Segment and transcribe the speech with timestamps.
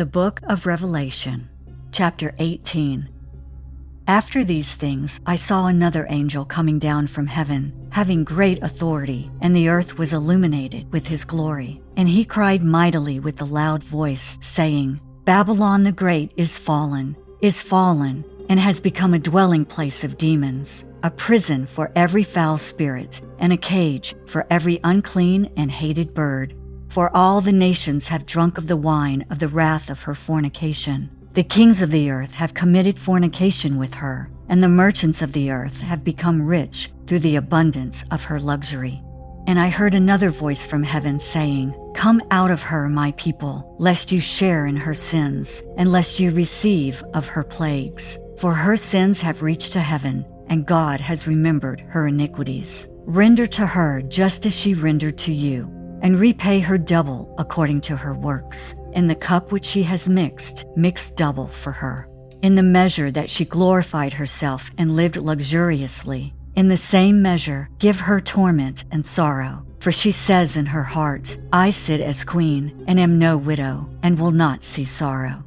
[0.00, 1.50] The Book of Revelation,
[1.92, 3.06] Chapter 18.
[4.06, 9.54] After these things, I saw another angel coming down from heaven, having great authority, and
[9.54, 11.82] the earth was illuminated with his glory.
[11.98, 17.60] And he cried mightily with a loud voice, saying, Babylon the Great is fallen, is
[17.60, 23.20] fallen, and has become a dwelling place of demons, a prison for every foul spirit,
[23.38, 26.54] and a cage for every unclean and hated bird.
[26.90, 31.08] For all the nations have drunk of the wine of the wrath of her fornication.
[31.34, 35.52] The kings of the earth have committed fornication with her, and the merchants of the
[35.52, 39.00] earth have become rich through the abundance of her luxury.
[39.46, 44.10] And I heard another voice from heaven saying, Come out of her, my people, lest
[44.10, 48.18] you share in her sins, and lest you receive of her plagues.
[48.38, 52.88] For her sins have reached to heaven, and God has remembered her iniquities.
[53.06, 57.96] Render to her just as she rendered to you and repay her double according to
[57.96, 58.74] her works.
[58.92, 62.08] In the cup which she has mixed, mix double for her.
[62.42, 68.00] In the measure that she glorified herself and lived luxuriously, in the same measure give
[68.00, 69.64] her torment and sorrow.
[69.80, 74.18] For she says in her heart, I sit as queen, and am no widow, and
[74.18, 75.42] will not see sorrow.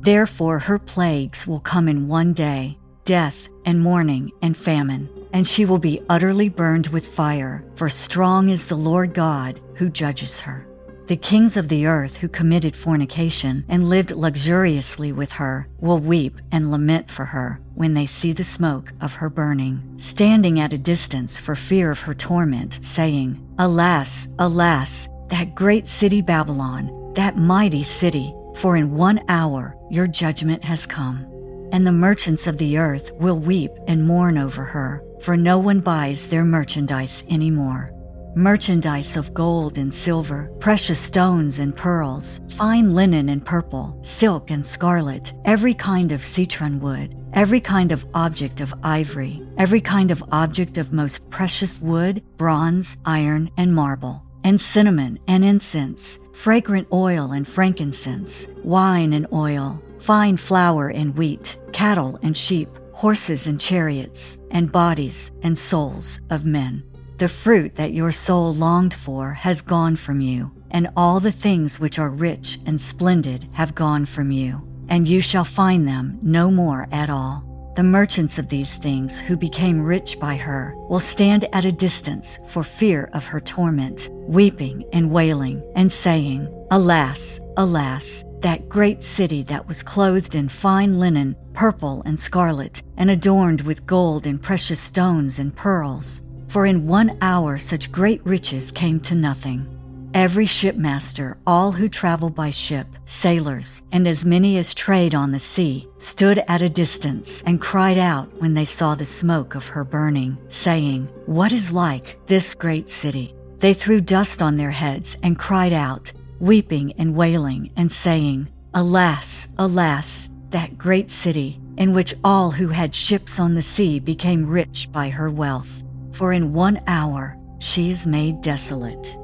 [0.00, 5.64] Therefore her plagues will come in one day, death and mourning and famine, and she
[5.64, 10.66] will be utterly burned with fire, for strong is the Lord God who judges her.
[11.08, 16.40] The kings of the earth who committed fornication and lived luxuriously with her will weep
[16.52, 20.78] and lament for her when they see the smoke of her burning, standing at a
[20.78, 27.82] distance for fear of her torment, saying, Alas, alas, that great city Babylon, that mighty
[27.82, 31.26] city, for in one hour your judgment has come.
[31.72, 35.80] And the merchants of the earth will weep and mourn over her, for no one
[35.80, 37.92] buys their merchandise anymore.
[38.34, 44.64] Merchandise of gold and silver, precious stones and pearls, fine linen and purple, silk and
[44.64, 50.24] scarlet, every kind of citron wood, every kind of object of ivory, every kind of
[50.32, 57.32] object of most precious wood, bronze, iron, and marble, and cinnamon and incense, fragrant oil
[57.32, 62.68] and frankincense, wine and oil, fine flour and wheat, cattle and sheep,
[63.02, 66.84] horses and chariots, and bodies and souls of men.
[67.18, 71.80] The fruit that your soul longed for has gone from you, and all the things
[71.80, 76.48] which are rich and splendid have gone from you, and you shall find them no
[76.48, 77.42] more at all.
[77.74, 82.38] The merchants of these things who became rich by her will stand at a distance
[82.50, 89.42] for fear of her torment, weeping and wailing, and saying, Alas, alas, that great city
[89.44, 94.80] that was clothed in fine linen, purple and scarlet, and adorned with gold and precious
[94.80, 96.22] stones and pearls.
[96.48, 99.66] For in one hour such great riches came to nothing.
[100.14, 105.40] Every shipmaster, all who travel by ship, sailors, and as many as trade on the
[105.40, 109.84] sea, stood at a distance and cried out when they saw the smoke of her
[109.84, 113.34] burning, saying, What is like this great city?
[113.60, 119.48] They threw dust on their heads and cried out, weeping and wailing, and saying, Alas,
[119.58, 124.92] alas, that great city, in which all who had ships on the sea became rich
[124.92, 125.82] by her wealth
[126.12, 129.16] for in one hour she is made desolate.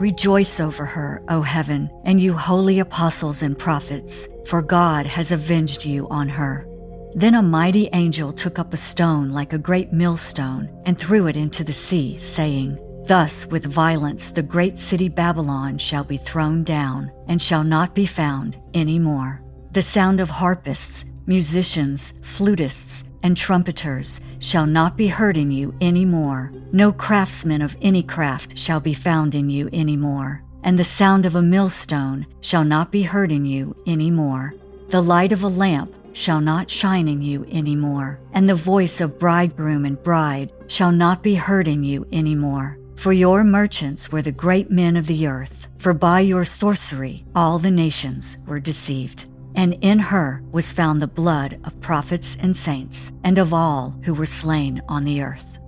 [0.00, 5.84] Rejoice over her, O heaven, and you holy apostles and prophets, for God has avenged
[5.84, 6.66] you on her.
[7.14, 11.36] Then a mighty angel took up a stone like a great millstone and threw it
[11.36, 17.10] into the sea, saying, Thus with violence the great city Babylon shall be thrown down,
[17.26, 19.42] and shall not be found any more.
[19.72, 26.04] The sound of harpists, musicians, flutists, and trumpeters shall not be heard in you any
[26.04, 26.52] more.
[26.72, 30.42] No craftsman of any craft shall be found in you any more.
[30.62, 34.54] And the sound of a millstone shall not be heard in you any more.
[34.90, 38.20] The light of a lamp shall not shine in you any more.
[38.32, 42.78] And the voice of bridegroom and bride shall not be heard in you any more.
[42.96, 47.58] For your merchants were the great men of the earth, for by your sorcery all
[47.58, 53.12] the nations were deceived and in her was found the blood of prophets and saints,
[53.24, 55.58] and of all who were slain on the earth.